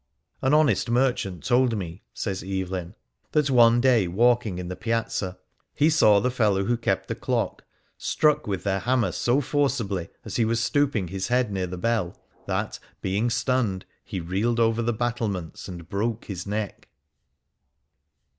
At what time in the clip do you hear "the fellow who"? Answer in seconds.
6.19-6.75